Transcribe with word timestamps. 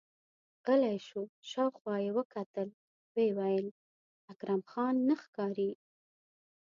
غلی 0.65 0.97
شو، 1.07 1.21
شاوخوا 1.49 1.95
يې 2.03 2.11
وکتل، 2.17 2.69
ويې 3.13 3.29
ويل: 3.37 3.67
اکرم 4.31 4.61
خان 4.71 4.95
نه 5.07 5.15
ښکاري! 5.21 5.71